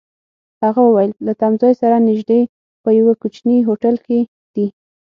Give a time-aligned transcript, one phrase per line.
[0.63, 2.41] هغه وویل: له تمځای سره نژدې،
[2.83, 4.19] په یوه کوچني هوټل کي
[4.55, 4.67] دي.